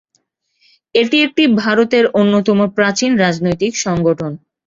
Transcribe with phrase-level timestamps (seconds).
[0.95, 4.31] এটি একটি ভারতের অন্যতম প্রাচীন রাজনৈতিক সংগঠন।